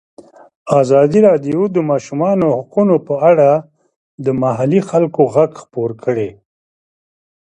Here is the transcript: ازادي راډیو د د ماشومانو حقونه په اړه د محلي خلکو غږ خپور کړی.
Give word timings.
ازادي 0.81 1.19
راډیو 1.27 1.59
د 1.69 1.73
د 1.75 1.77
ماشومانو 1.91 2.47
حقونه 2.57 2.95
په 3.07 3.15
اړه 3.29 3.49
د 4.25 4.27
محلي 4.41 4.81
خلکو 4.89 5.21
غږ 5.35 5.51
خپور 5.63 5.89
کړی. 6.03 6.29